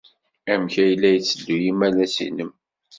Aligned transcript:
Amek 0.51 0.73
ay 0.83 0.93
la 1.01 1.09
yetteddu 1.13 1.55
yimalas-nnem? 1.63 2.51